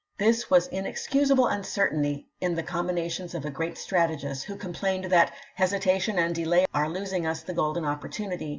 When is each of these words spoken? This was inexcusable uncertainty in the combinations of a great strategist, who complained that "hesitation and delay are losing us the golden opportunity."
This 0.17 0.49
was 0.49 0.65
inexcusable 0.69 1.45
uncertainty 1.45 2.25
in 2.39 2.55
the 2.55 2.63
combinations 2.63 3.35
of 3.35 3.45
a 3.45 3.51
great 3.51 3.77
strategist, 3.77 4.45
who 4.45 4.55
complained 4.55 5.05
that 5.11 5.31
"hesitation 5.53 6.17
and 6.17 6.33
delay 6.33 6.65
are 6.73 6.89
losing 6.89 7.27
us 7.27 7.43
the 7.43 7.53
golden 7.53 7.85
opportunity." 7.85 8.49